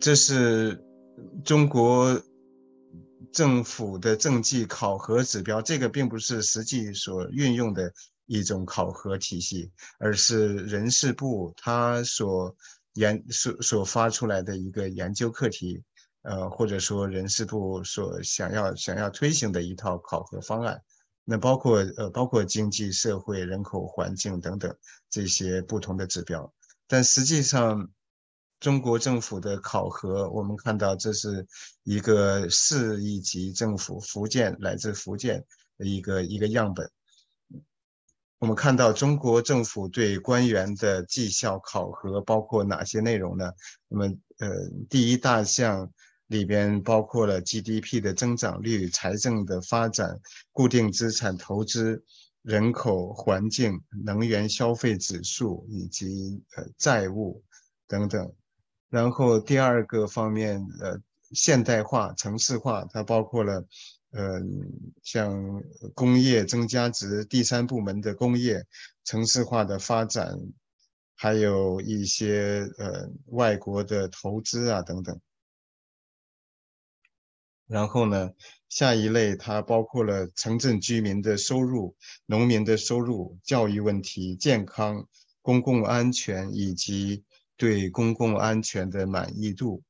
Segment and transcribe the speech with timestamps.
[0.00, 0.82] 这是
[1.44, 2.20] 中国
[3.32, 7.92] 政府的政绩考核指标，这个并不是实际所运用的
[8.26, 12.56] 一种考核体系，而是人事部他所
[12.94, 15.82] 研所所发出来的一个研究课题，
[16.22, 20.80] 呃，或者说人事部所想要想要推行的一套考核方案。
[21.24, 24.74] 那包括呃，包括经济社会、人口环境等等
[25.10, 26.52] 这些不同的指标，
[26.88, 27.88] 但实际上，
[28.60, 31.46] 中国政府的考核，我们看到这是
[31.82, 35.44] 一个市一级政府，福建来自福建
[35.78, 36.88] 的一个一个样本。
[38.38, 43.50] 我们看到中国政府对官员的绩效考核包括哪些内容呢？
[43.88, 44.48] 那么呃，
[44.88, 45.90] 第一大项。
[46.30, 50.16] 里边包括了 GDP 的增长率、财政的发展、
[50.52, 52.04] 固定资产投资、
[52.42, 57.42] 人口环境、能源消费指数以及呃债务
[57.88, 58.32] 等等。
[58.90, 61.00] 然后第二个方面，呃，
[61.32, 63.64] 现代化、城市化，它包括了
[64.10, 64.40] 呃
[65.02, 65.62] 像
[65.94, 68.66] 工业增加值、第三部门的工业
[69.04, 70.36] 城市化的发展，
[71.14, 75.20] 还有一些呃外国的投资啊等等。
[77.68, 78.32] 然后呢，
[78.68, 81.94] 下一类它包括了城镇居民的收入、
[82.26, 85.06] 农民的收入、教育问题、健康、
[85.40, 87.22] 公共安全以及
[87.60, 89.82] 对公共安全的满意度。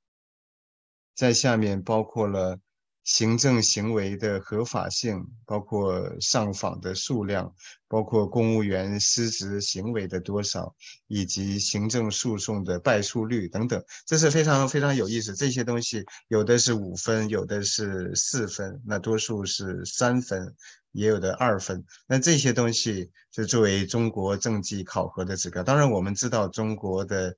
[1.14, 2.58] 在下面包括了。
[3.02, 7.52] 行政行为的合法性，包括上访的数量，
[7.88, 10.72] 包括公务员失职行为的多少，
[11.08, 15.34] 以及行政诉讼的败诉率等等，这是非常非常有意思。
[15.34, 20.54] 这些东西有的是五分，有的是四分，那多数是三分，
[20.92, 21.82] 也有的二分。
[22.06, 25.62] 那这些东西就作为中国政绩考核的指标。
[25.62, 27.34] 当然，我们知道中国的。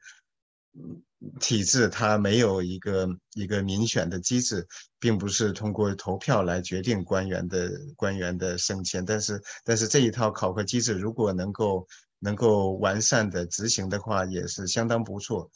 [1.39, 4.66] 体制它没有一个一个民选的机制，
[4.99, 9.05] 并不是通过投票来决定官员的官员的升迁。
[9.05, 11.87] 但是，但是这一套考核机制如果能够
[12.19, 15.50] 能够完善的执行的话，也是相当不错。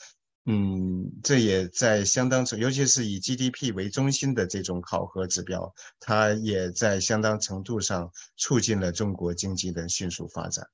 [0.48, 10.64] 嗯，这也在相当程，尤其是以 GDP 为中心的这种考核指标，它也在相当程度上促进了中国经济的迅速发展。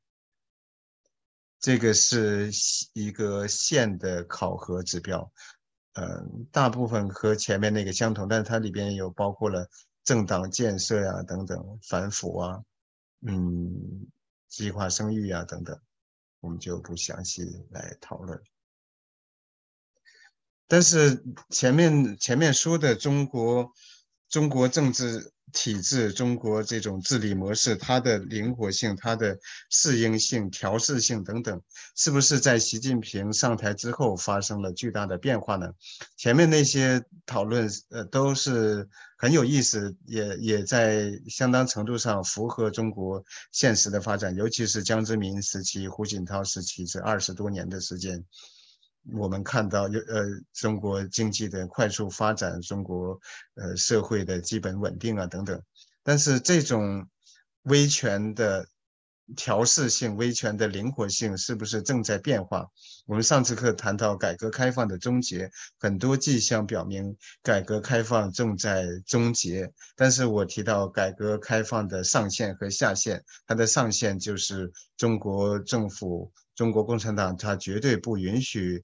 [1.63, 2.51] 这个是
[2.93, 5.33] 一个县的考核指标，
[5.93, 9.71] 嗯，大部分和前面那个相同，但是它里边有包括了
[10.03, 12.65] 政党建设呀等等，反腐啊，
[13.25, 14.09] 嗯，
[14.49, 15.81] 计划生育呀等等，
[16.41, 18.43] 我们就不详细来讨论。
[20.67, 23.73] 但是前面前面说的中国
[24.29, 25.33] 中国政治。
[25.53, 29.39] 体制，中国这种治理模式，它的灵活性、它的
[29.71, 31.61] 适应性、调试性等等，
[31.97, 35.71] 是不是在习近平上台之后发生了巨大的变化呢？
[36.17, 48.25] 前面那些讨论，呃，都是很有意思，也也在相当程度上符合中国现实的发展，尤其是江泽民时期、胡锦涛时期这二十多年的时间。
[49.13, 53.21] 我们看到，有呃，中国经济的快速发展，中国
[53.55, 55.61] 呃社会的基本稳定啊等等。
[56.05, 57.09] 但是这种
[57.63, 58.67] 威权的
[59.37, 62.67] 调试性、威权的灵活性，是不是正在变化？
[63.07, 69.71] 我们上次课谈到改革开放的终结，很多迹象表明改革开放正在终结。
[69.97, 76.31] 但是我提到改革开放的上限和下限，它的上限就是中国政府。
[76.55, 78.83] 中国共产党，它绝对不允许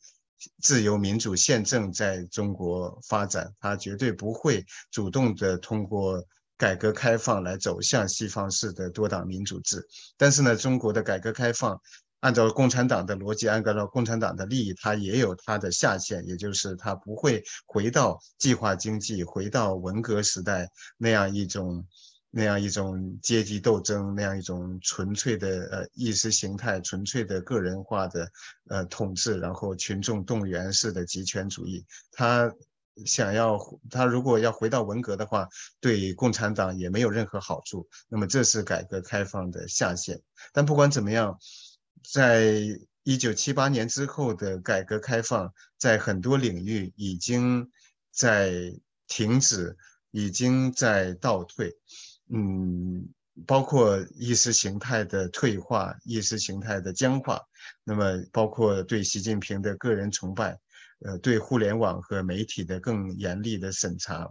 [0.63, 6.25] 自由民主宪政在中国发展，它绝对不会主动的通过
[6.59, 9.87] 改革开放来走向西方式的多党民主制。
[10.19, 11.81] 但是呢，中国的改革开放，
[12.21, 20.69] 按照共产党的逻辑，按照共产党的利益，它也有它的下限，也就是它不会回到计划经济，回到文革时代
[20.99, 21.87] 那样一种。
[22.31, 28.31] 那样一种阶级斗争，那样一种纯粹的呃意识形态、纯粹的个人化的
[28.69, 31.83] 呃统治，然后群众动员式的集权主义，
[32.13, 32.53] 它
[33.07, 33.59] 想要
[33.91, 35.49] 他如果要回到文革的话，
[35.81, 37.89] 对共产党也没有任何好处。
[38.09, 40.21] 那么这是改革开放的下限。
[40.53, 41.39] 但不管怎么样，
[42.11, 42.61] 在
[43.03, 47.71] 一九七八年之后的改革开放，在很多领域已经
[48.11, 48.53] 在
[49.07, 49.77] 停止，
[50.11, 51.75] 已经在倒退。
[52.31, 53.09] 嗯，
[53.47, 57.41] 包括意识形态的退化、意识形态的僵化，
[57.85, 60.59] 那么包括对习近平的个人崇拜，
[61.01, 64.29] 呃，对互联网和媒体的更严厉的审查，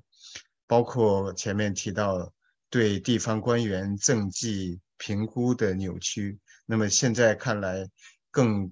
[0.68, 2.34] 包括前面提到
[2.70, 7.88] 对地方官员政绩评估的扭曲，那么现在看来
[8.32, 8.72] 更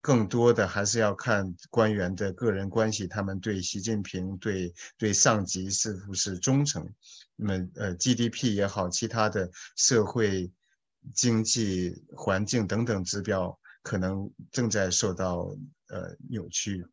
[0.00, 6.88] 更多的还是要看官员的个人关系，他们对习近平、对对上级是不是忠诚。
[7.36, 10.50] 那么，呃，GDP 也好，其他的社会、
[11.14, 15.54] 经济环境等等指标，可能正在受到
[15.88, 16.84] 呃扭曲。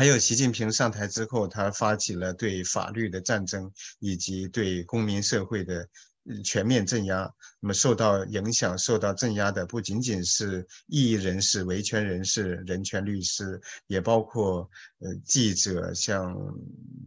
[0.00, 5.86] 还有，习近平上台之后，他发起了对法律的战争，以及对公民社会的。
[6.44, 7.28] 全面镇压，
[7.60, 14.70] 那么受到影响、受到镇压的不仅仅是异议人士、维权人士、人权律师，也包括
[15.00, 16.36] 呃记者，像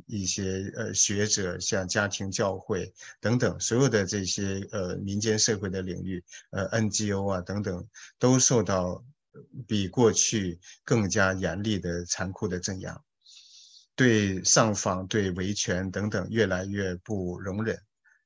[0.08, 2.92] 一些呃学者，像家庭教会
[3.22, 7.88] 等等，所有的这些呃民间社会的领域，呃 NGO 啊等等，
[8.18, 9.02] 都受到
[9.68, 13.02] 比过去更加严厉的残酷的镇压，
[13.96, 17.78] 对上访、对维权等等越来越不容忍。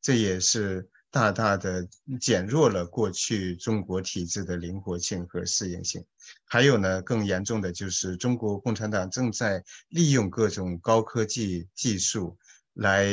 [0.01, 1.87] 这也是大大的
[2.19, 6.05] 减弱了过去中国体制的灵活性和适应性。
[6.45, 12.37] 还有呢，更严重的就是中国共产党正在利用各种高科技技术
[12.73, 13.07] 来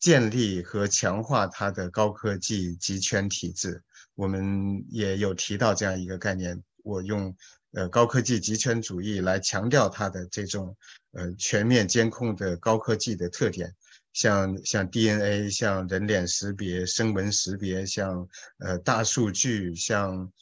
[0.00, 3.82] 建立和强化它的高科技集权体制。
[4.14, 7.36] 我们也有提到这样一个概念，我用
[7.72, 10.74] 呃高科技集权主义来强调它的这种
[11.12, 13.74] 呃全面监控的高科技的特点。
[14.14, 18.26] 像像 DNA，像人脸识别、声纹识别，像
[18.58, 20.32] 呃大数据，像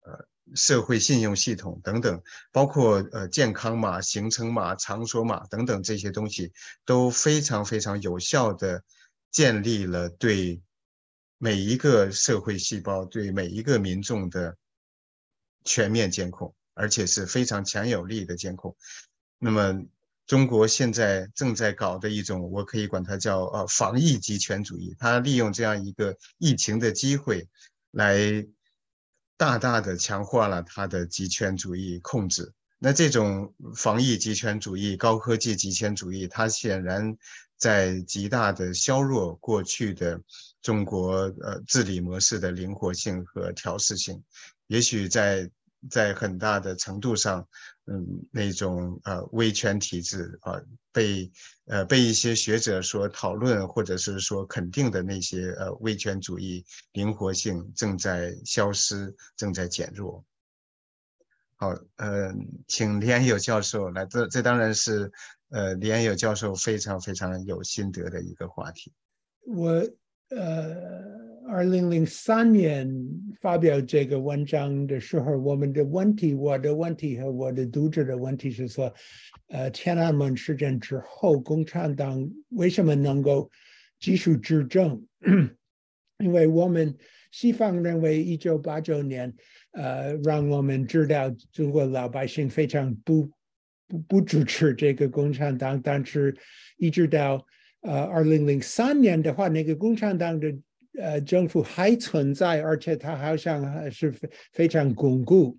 [0.00, 2.20] 呃社会信用系统等等，
[2.50, 6.50] 包括呃健康码、行程码、场所码等等这些东西，
[6.84, 8.82] 都非常非常有效的
[9.30, 10.60] 建立了对
[11.38, 14.56] 每一个社会细胞、对每一个民众的
[15.64, 18.76] 全面监控，而且是非常强有力的监控。
[19.38, 19.84] 那么。
[20.26, 24.96] 中国现在正在搞的一种，我可以管它叫呃防疫集权主义。
[24.98, 27.46] 它利用这样一个疫情的机会，
[27.90, 28.42] 来
[29.36, 32.50] 大大的强化了它的集权主义控制。
[32.78, 37.14] 那这种防疫集权主义、高科技集权主义，它显然
[37.58, 40.18] 在极大的削弱过去的
[40.62, 44.24] 中国呃治理模式的灵活性和调试性。
[44.66, 45.50] 也许在
[45.90, 47.46] 在很大的程度上。
[47.86, 48.02] 嗯，
[48.32, 50.58] 那种呃威权体制啊，
[50.90, 51.30] 被
[51.66, 60.24] 呃被一些学者所讨论或者是说肯定的那些呃威权主义灵活性正在消失，正在减弱。
[61.56, 62.32] 好，呃，
[62.66, 65.12] 请李安友教授来，这这当然是
[65.50, 68.94] 呃李安友教授非常非常有心得的一个话题。
[69.42, 69.86] 我
[70.30, 71.33] 呃。
[71.46, 72.88] 二零零三年
[73.38, 78.92] 发表这个文章的时候，我们的问题，我的问题和我的读者的问题是说，
[79.48, 83.50] 呃，天安门事件之后，共产党为什么能够
[84.00, 85.04] 继续执政？
[86.18, 86.96] 因为我们
[87.30, 89.30] 西方认为一九八九年，
[89.72, 93.28] 呃，让我们知道中国老百姓非常不
[93.86, 96.34] 不不支持这个共产党，但是
[96.78, 97.44] 一直到
[97.82, 100.50] 呃二零零三年的话，那个共产党的。
[100.98, 105.58] 呃，政府还存在，而且它好像还是非非常巩固，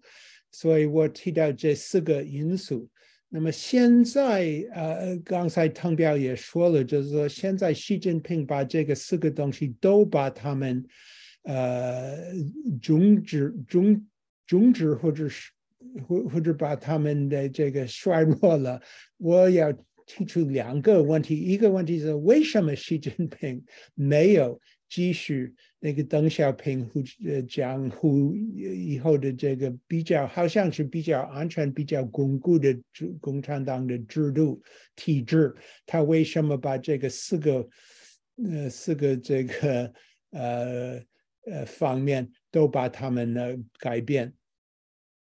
[0.51, 2.89] 所以我提到这四个因素。
[3.27, 10.85] 那么现在，呃，刚才汤彪也说了，就是说现在习近平把这个四个东西都把他们，
[11.43, 12.31] 呃，
[12.81, 14.07] 终止、终
[14.47, 15.51] 终止，或者是
[16.07, 18.79] 或或者把他们的这个衰弱了。
[19.17, 19.73] 我要
[20.05, 23.61] 提出两个问题，一个问题是为什么习近平
[23.95, 24.57] 没有？
[24.87, 32.77] 继续那个邓小平胡呃讲胡以后的这个比较好像是比较安全、比较巩固的
[33.19, 34.61] 共产党的制度
[34.95, 35.53] 体制，
[35.85, 37.67] 他为什么把这个四个
[38.43, 39.93] 呃四个这个
[40.31, 41.01] 呃
[41.45, 44.33] 呃方面都把他们呢改变？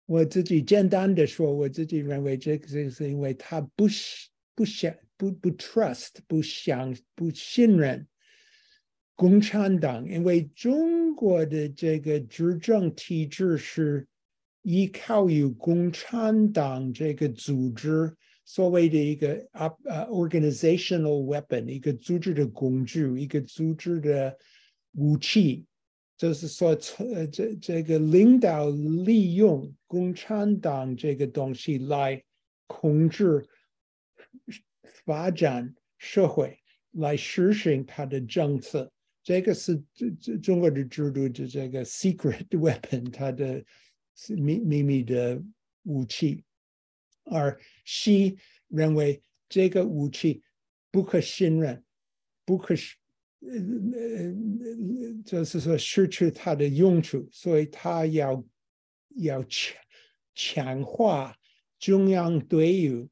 [0.06, 3.86] 我自己简单的说，我自己认为这个是因为他不
[4.54, 8.06] 不想不不 trust 不想不信任。
[9.16, 14.06] 共产党，因为中国的这个执政体制是
[14.62, 18.12] 依靠于共产党这个组织
[18.44, 24.36] 所谓的一个啊呃 organizational weapon，一个组织的工具，一个组织的
[24.96, 25.64] 武器，
[26.16, 26.76] 就是说，
[27.14, 32.20] 呃，这这个领导利用共产党这个东西来
[32.66, 33.46] 控制
[35.04, 36.58] 发展社会，
[36.90, 38.90] 来实行他的政策。
[39.24, 43.64] 这个是中中中国的制度的这个 secret weapon，它的
[44.36, 45.42] 秘秘密的
[45.84, 46.44] 武器，
[47.24, 48.36] 而西
[48.68, 50.42] 认为这个武器
[50.90, 51.82] 不可信任，
[52.44, 52.74] 不可
[53.40, 58.44] 呃呃，就是说失去它的用处，所以他要
[59.16, 59.76] 要强
[60.34, 61.34] 强化
[61.78, 63.08] 中央对于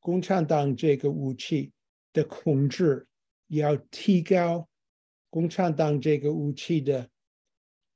[0.00, 1.72] 共产党这个武器
[2.12, 3.06] 的控制，
[3.48, 4.68] 要提高
[5.34, 7.10] 共产党这个武器的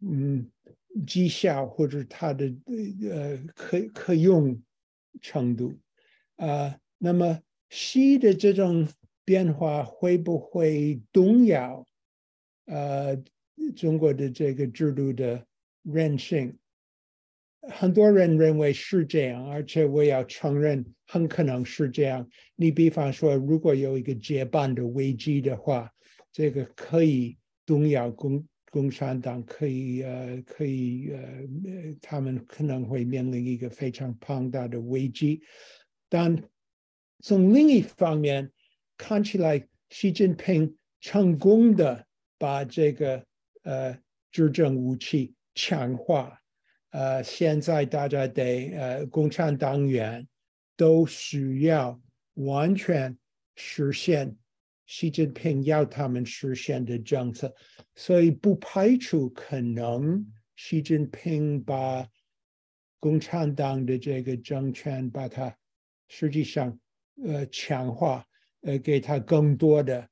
[0.00, 0.50] 嗯
[1.06, 2.52] 绩效或者它的
[3.08, 4.60] 呃可可用
[5.20, 5.72] 程度
[6.34, 6.76] 啊。
[6.98, 7.40] 那么
[7.70, 8.88] 西的这种
[9.24, 11.86] 变化会不会动摇
[12.66, 13.16] 呃
[13.76, 15.46] 中国的这个制度的
[15.84, 16.58] 韧性？
[17.68, 22.28] 很多人认为是这样，而且我要承认，很可能是这样。
[22.56, 25.88] 你比方说，如果有一个接班的危机的话，
[26.38, 31.20] 这个可以动摇共共产党，可以呃，可以呃，
[32.00, 35.42] 他们可能会面临一个非常庞大的危机。
[36.08, 36.40] 但
[37.24, 38.52] 从另一方面
[38.96, 42.06] 看起来，习近平成功的
[42.38, 43.26] 把这个
[43.64, 43.98] 呃
[44.30, 46.40] 执政武器强化。
[46.90, 50.24] 呃，现在大家得呃，共产党员
[50.76, 52.00] 都需要
[52.34, 53.18] 完全
[53.56, 54.36] 实现
[54.88, 57.54] 习近平要他们实现的政策，
[57.94, 60.26] 所以不排除可能
[60.56, 62.04] 习近平把
[62.98, 65.56] 共产党的这个政权把它
[66.08, 66.76] 实际上
[67.22, 68.26] 呃强化，
[68.62, 70.08] 呃给他更多的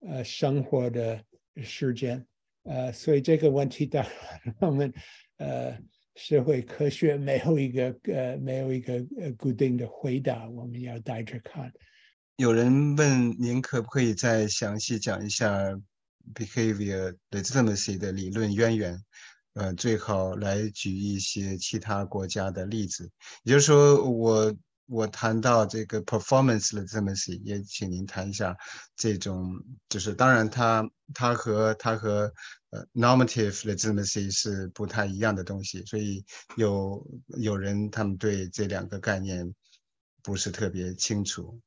[0.00, 1.24] 呃生活的
[1.62, 2.26] 时间，
[2.64, 4.92] 呃，所以这个问题当然我们
[5.38, 5.78] 呃。
[6.20, 11.72] 社会科学没有一个呃没有一个呃固定的回答，我们要带着看。
[12.38, 15.50] 有人问您可不可以再详细讲一下
[16.32, 19.04] behavior legitimacy 的理论渊源？
[19.54, 23.10] 呃，最好来举一些其他国家的例子。
[23.42, 24.54] 也就是说，我
[24.86, 28.56] 我谈到这个 performance legitimacy，也请您谈一下
[28.94, 32.32] 这种，就是当然它它和它和。
[32.70, 36.22] 呃，normative legitimacy 是不太一样的东西，所以
[36.58, 37.02] 有
[37.38, 39.54] 有人他们对这两个概念
[40.22, 41.58] 不是特别清楚。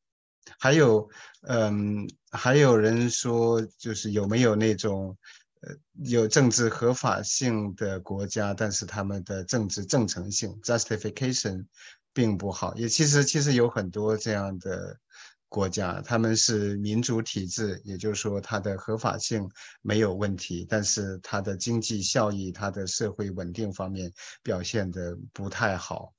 [0.59, 1.09] 还有，
[1.47, 5.17] 嗯，还有人说，就是有没有那种
[5.61, 11.65] 呃有政治合法性的国家，但是他们的政治正诚性 justification
[12.13, 12.73] 并不好。
[12.75, 14.97] 也其实其实有很多这样的。
[15.53, 19.45] 国家他们是民主体制，也就是说它的合法性
[19.81, 24.09] 没有问题，但是它的经济效益、它的社会稳定方面
[24.41, 26.13] 表现的不太好。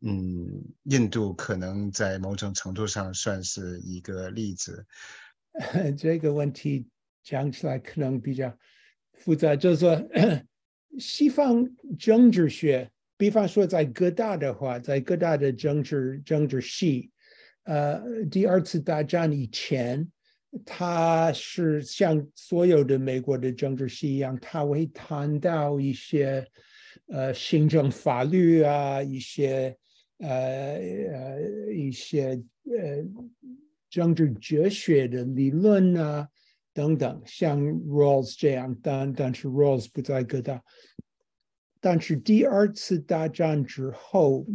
[0.00, 4.86] 嗯，印度可能在某种程度上算是一个例子。
[5.96, 6.86] 这个问题
[7.24, 8.56] 讲起来可能比较
[9.12, 10.00] 复杂，就是说
[10.98, 17.10] 西方政治学，比方说在各大的话，在各大的政治政治系。
[17.64, 20.08] 呃，第二次大战以前，
[20.64, 26.46] 他是像所有的美国的政治系一样，他会谈到一些
[27.08, 29.76] 呃行政法律啊，一些
[30.18, 31.40] 呃
[31.72, 33.04] 一些呃
[33.90, 36.28] 政治哲学的理论啊
[36.72, 40.62] 等等，像 Rawls 这样，但但是 Rawls 不在各大。
[41.80, 44.46] 但是第二次大战之后。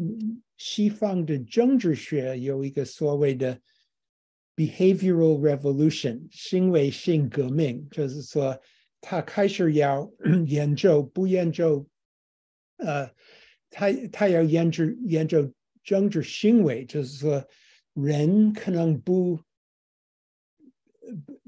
[0.55, 3.59] 西方的政治学有一个所谓的
[4.55, 8.57] behavioral revolution 行为性革命，就是说
[9.01, 10.09] 他开始要
[10.47, 11.85] 研究，不研究，
[12.77, 13.11] 呃，
[13.73, 15.51] 他他要研究研究
[15.83, 17.43] 政治行为，就是说
[17.93, 19.39] 人可能不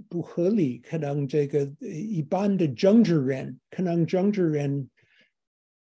[0.09, 4.89] 不合理，可能这个一般的政治人，可能政治人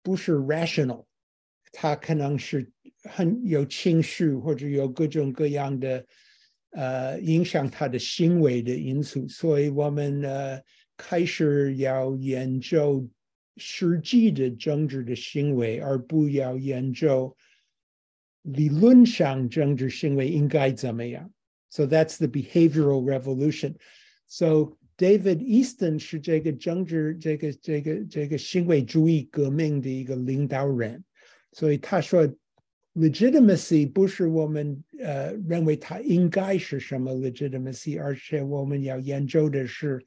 [0.01, 1.05] 不是 rational，
[1.71, 2.71] 他可能是。
[3.03, 6.05] 很有情绪，或者有各种各样的
[6.69, 10.61] 呃影响他的行为的因素，所以我们呃
[10.95, 13.03] 开始要研究
[13.57, 17.35] 实际的政治的行为，而不要研究
[18.43, 21.31] 理论上政治行为应该怎么样。
[21.69, 23.75] So that's the behavioral revolution.
[24.27, 31.03] So David Easton 是这个政治这个这个这个行为主义革命的一个领导人，
[31.51, 32.27] 所以他说。
[32.93, 40.03] legitimacy 不是我们呃认为它应该是什么 legitimacy，而且我们要研究的是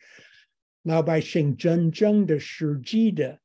[0.84, 3.38] 老百姓真正的实际的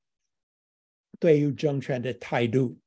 [1.19, 2.79] 对于政权的态度，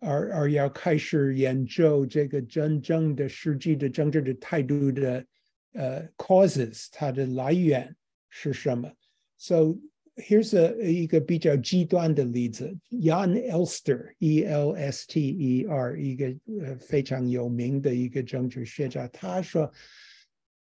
[0.00, 5.24] 而而要开始研究这个真正的实际的政治的态度的
[5.72, 7.94] 呃 causes，它的来源
[8.28, 8.90] 是什么
[9.36, 9.76] ？So
[10.20, 16.36] Here's a 一个比较极端的例子，Jan Elster，E L S T E R，一个
[16.80, 19.72] 非常有名的一个政治学家，他说，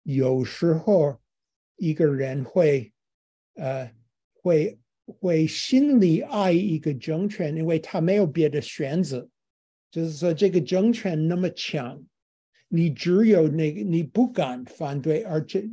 [0.03, 1.21] 有时候
[1.77, 2.93] 一个人会
[3.55, 3.91] 呃
[4.33, 9.29] 会会心里爱一个政权，因为他没有别的选择，
[9.91, 12.03] 就是说这个政权那么强，
[12.69, 15.65] 你只有那个你不敢反对，而且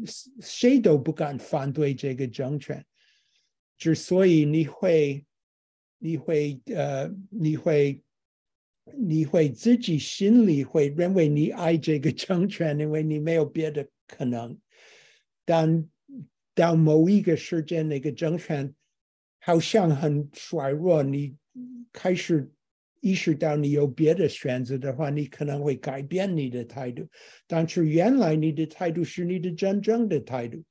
[0.42, 2.86] 谁都不敢反对这个政权，
[3.78, 5.26] 之所以你会，
[5.98, 8.02] 你会呃，你会，
[8.96, 14.58] 你会自己心里会认为你爱这个政权，因为你没有别的可能。
[15.46, 15.90] 但
[16.62, 18.74] 到某一个时间，那个政权
[19.39, 21.36] 好像很衰弱，你
[21.91, 22.51] 开始。
[23.03, 27.03] 意识到你有别的选择的话，你可能会改变你的态度。
[27.48, 30.63] 但是原来你的态度是你的真正的态度。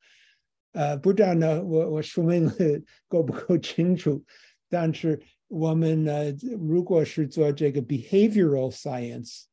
[0.70, 2.48] 呃，不知道呢，我我说明
[3.08, 4.24] 够不够清楚？
[4.68, 6.30] 但是我们呢，
[6.60, 9.46] 如果是做这个 behavioral science，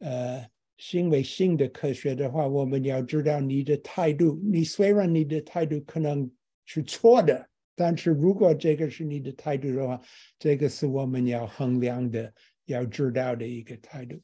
[0.00, 0.46] 呃，
[0.80, 4.40] 行为性的科学的话，我们要知道你的态度。
[4.42, 6.28] 你虽然你的态度可能
[6.64, 7.46] 是错的。
[7.76, 10.00] 但是如果这个是你的态度的话，
[10.38, 12.30] 这个是我们要衡量的、
[12.66, 14.20] 要知道的一个态度。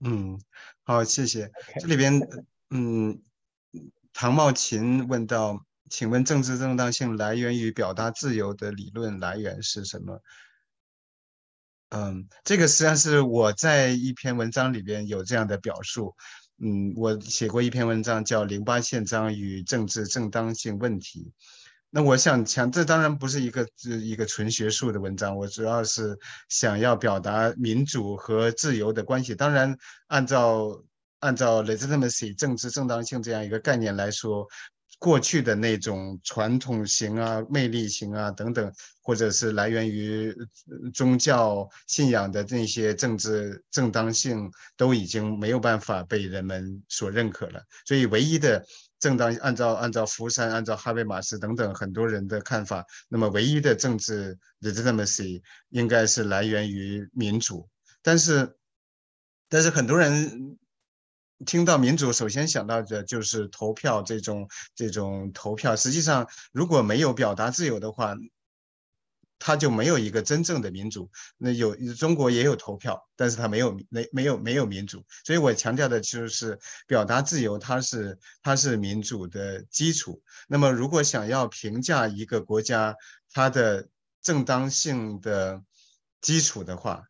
[0.00, 0.38] 嗯，
[0.82, 1.50] 好，谢谢。
[1.78, 2.20] 这里边，
[2.70, 3.22] 嗯，
[4.12, 10.22] 唐茂琴问到，请问政治正当性来源于表达自由的理论来源是什么？
[11.90, 16.14] 嗯，这个实际上是我在一篇文章里边有这样的表述。
[16.62, 21.20] 嗯，我写过一篇文章叫《零八宪章与政治正当性问题》。
[21.88, 23.66] 那我想强，这当然不是一个
[24.00, 26.16] 一个纯学术的文章，我主要是
[26.48, 29.34] 想要表达民主和自由的关系。
[29.34, 30.80] 当然，按照
[31.18, 34.46] 按照 legitimacy 政治正当性这样一个概念来说，
[35.00, 40.32] 过去的那种传统型啊、魅力型啊等等，或者是来源于
[40.94, 47.60] 宗教信仰的那些政治正当性，都已经没有办法被人们所认可了。
[47.84, 48.64] 所以，唯一的。
[49.00, 55.40] 正当按照按照福山、按照哈贝马斯等等很多人的看法，那么唯一的政治 legitimacy
[55.70, 57.66] 应该是来源于民主。
[58.02, 58.58] 但是，
[59.48, 60.58] 但是很多人
[61.46, 65.74] 听到民主，首先想到的就是投票这种这种投票。
[65.74, 68.14] 实际上，如果没有表达自由的话，
[69.38, 71.10] 他就没有一个真正的民主。
[71.38, 75.02] 那有中国也有投票，但是他没有没没有没有民主。
[75.24, 80.22] 所以我强调的就是表达自由，它是它是民主的基础。
[80.46, 82.94] 那么如果想要评价一个国家
[83.32, 83.88] 它的
[84.20, 85.62] 正当性的
[86.20, 87.04] 基础的话，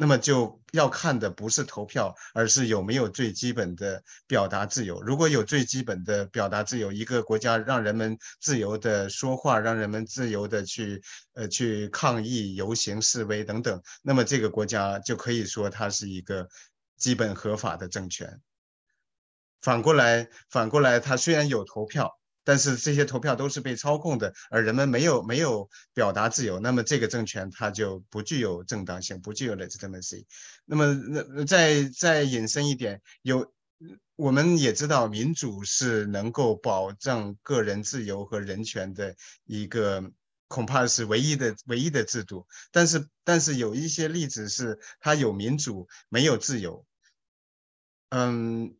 [0.00, 5.02] 那么就要看的不是投票，而是有没有最基本的表达自由。
[5.02, 11.02] 如果有最基本的表达自由，一个国家让人们自由的说话，让人们自由的去
[11.34, 16.48] 呃去抗议、游行、示威等等，那么这个国家就可以说它是一个
[16.96, 18.40] 基本合法的政权。
[19.60, 22.16] 反过来，反过来，它虽然有投票。
[22.48, 30.24] 但是这些投票都是被操控的，而人们没有没有表达自由，那么这个政权它就不具有正当性，不具有 legitimacy。
[30.64, 33.52] 那么，那再再引申一点，有
[34.16, 40.10] 我们也知道，民主是能够保障个人自由和人权的一个，
[40.46, 42.46] 恐怕是唯一的唯一的制度。
[42.72, 46.86] 但是，但是有一些例子是它有民主没有自由，
[48.08, 48.74] 嗯，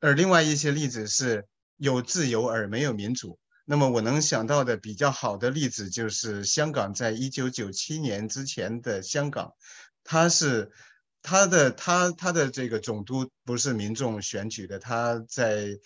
[0.00, 1.46] 而另外一些例子是。
[1.76, 9.52] 有自由而没有民主，那么我能想到的比较好的例子就是香港，在一九九七年之前的香港，
[10.04, 10.70] 它是
[11.22, 15.78] 它的它它的这个总督不是民众选举的，它在。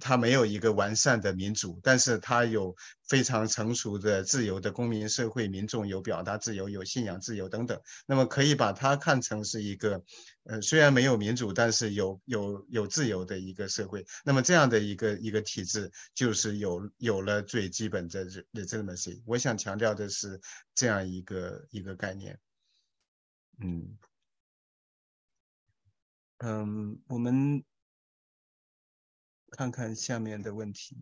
[0.00, 2.74] 它没有一个完善的民主，但是它有
[3.08, 7.80] 非常成熟的自由的公民社会，民众有表达自由、有信仰自由等等。
[8.06, 10.02] 那么可以把它看成是一个，
[10.44, 14.06] 呃，虽然没有民主，但是有有有自由的一个社会。
[14.24, 19.20] 那么这样的一个一个体制，就是有有了最基本的的这么些。
[19.26, 20.40] 我想强调的是
[20.74, 22.38] 这样一个一个概念。
[23.62, 23.98] 嗯
[26.38, 27.62] 嗯，我们。
[29.50, 30.96] 看看下面的问题。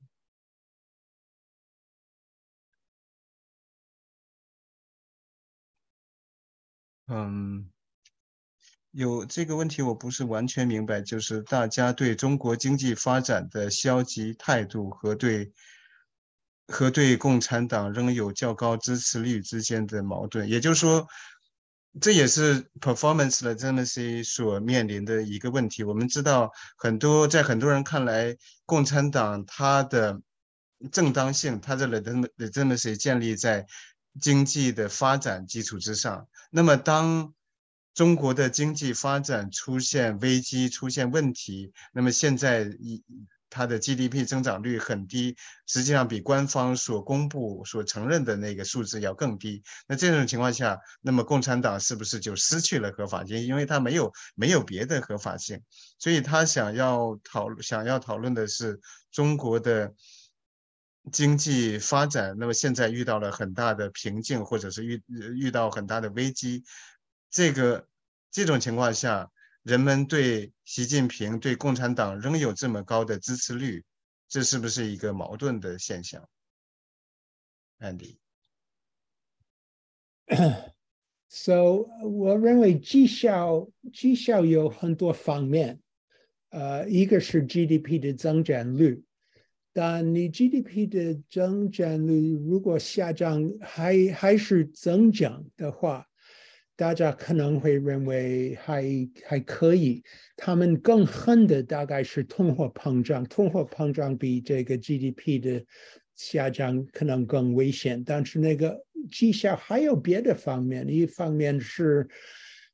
[7.07, 7.71] 嗯，
[8.91, 15.53] 有这个问题我不是完全明白，就是大家对中国经济发展的消极态度和对
[16.67, 21.07] 和对共产党仍有较高支持率之间的矛盾，也就是说。
[22.01, 25.83] 这也是 performance 的这么些所面临的一个问题。
[25.83, 30.21] 我们知道，很多在很多人看来，共产党它的
[30.93, 33.67] 正当性，它的这么这么些建立在
[34.21, 36.29] 经济的发展基础之上。
[36.51, 37.35] 那么，当
[37.95, 43.03] 中国的经济发展出现危机、出现问题，那么现在一
[43.51, 49.63] 它的 GDP 增长率很低，实际上比官方所公布、所承认的那个数字要更低。
[49.87, 53.43] 那这种情况下，那么共产党是不是就失去了合法性？
[53.43, 55.63] 因为它没有没有别的合法性，
[55.99, 58.81] 所以他想要讨想要讨论的是
[59.11, 59.95] 中国的
[61.11, 62.37] 经济发展。
[62.39, 65.03] 那么现在遇到了很大的瓶颈，或者是遇
[65.37, 66.65] 遇到很大的危机。
[67.31, 67.87] 这个
[68.31, 69.31] 这种情况下。
[69.69, 73.85] 人们对习近平、对共产党仍有这么高的支持率，
[74.27, 76.27] 这是不是一个矛盾的现象
[81.29, 85.79] ？Andy，So， 我认为绩效绩效有很多方面，
[86.49, 89.05] 呃，一个是 GDP 的增长率，
[89.75, 96.08] 但你 GDP 的增长率如果下降还还是增长的话。
[96.79, 98.85] 大家可能会认为还
[99.27, 100.01] 还可以，
[100.37, 105.65] 他们更恨的大概是通货膨胀，通货膨胀比这个 GDP 的
[106.15, 108.01] 下降可能更危险。
[108.05, 112.07] 但是那个绩效还有别的方面，一方面是，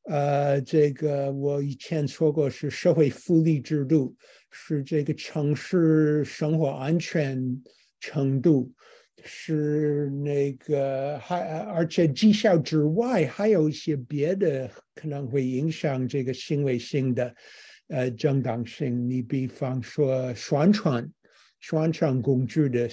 [0.03, 4.15] 呃，这个我以前说过是社会福利制度，
[4.51, 7.43] 是这个城市生活安全
[8.01, 8.71] 程度。
[9.25, 17.35] 是那个还而且绩效之外，还有一些别的可能会影响这个行为性的
[17.89, 19.09] 呃正当性。
[19.09, 21.11] 你比方说宣传
[21.61, 22.89] 宣传工具的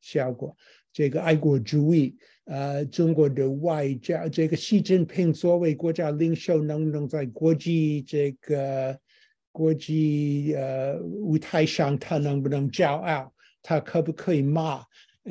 [0.00, 0.56] 效果，
[0.92, 8.98] 这个爱国主义，呃，中国的外交，这个习近平作为国家领袖，能不能在国际这个
[9.52, 13.32] 国际呃舞台上，他能不能骄傲？
[13.62, 14.82] 他可不可以骂？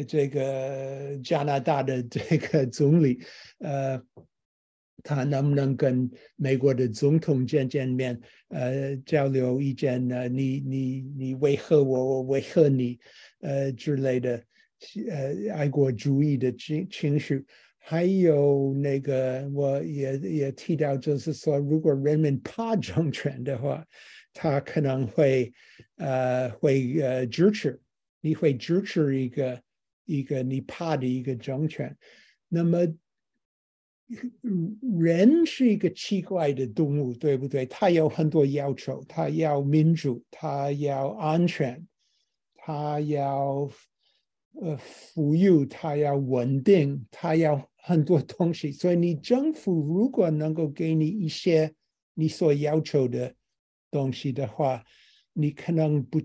[0.05, 3.19] 这个加拿大的这个总理，
[3.59, 4.01] 呃，
[5.03, 10.27] 他能不能跟美国的总统见见面，呃，交流意见呢？
[10.27, 12.99] 你你你为何我，我为何你，
[13.39, 14.43] 呃之类的，
[15.09, 17.45] 呃，爱国主义的情情绪，
[17.77, 23.85] 还有那个我也也提到，就是说，如果人民怕政权的话，
[24.33, 25.53] 他可能会
[25.97, 27.79] 呃会呃支持，
[28.21, 29.61] 你会支持一个。
[30.07, 31.95] 一个你怕的一个政权，
[32.47, 32.79] 那么
[34.97, 37.65] 人是一个奇怪的动物，对不对？
[37.65, 41.85] 他有很多要求，他要民主，他要安全，
[42.55, 43.69] 他要
[44.61, 48.71] 呃富裕，他要稳定，他要很多东西。
[48.71, 51.75] 所以你政府如果能够给你一些
[52.13, 53.35] 你所要求的
[53.91, 54.85] 东西的话，
[55.33, 56.21] 你可能不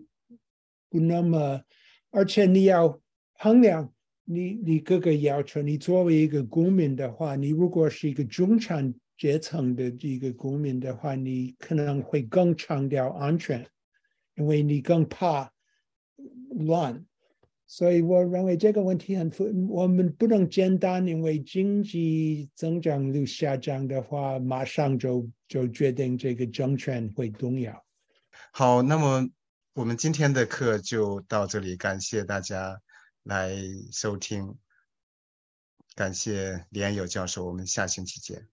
[0.88, 1.62] 不那么，
[2.10, 3.02] 而且你要。
[3.42, 13.66] 衡量你你各个要求，你作为一个公民的话，你如果是一个中产阶层的一个公民的话，你可能会更强调安全，
[14.36, 15.50] 因为你更怕
[16.50, 17.04] 乱。
[17.66, 27.84] 所以我认为这个问题很复，我们不能简单因为经济增长率下降的话，马上就就决定这个政权会动摇。
[28.52, 29.28] 好，那么
[29.74, 32.80] 我们今天的课就到这里，感谢大家。
[33.22, 33.56] 来
[33.92, 34.58] 收听，
[35.94, 38.51] 感谢李安友教授，我们下星期见。